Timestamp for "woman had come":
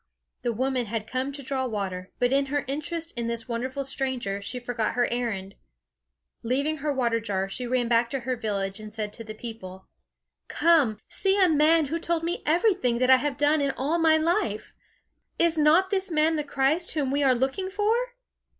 0.51-1.31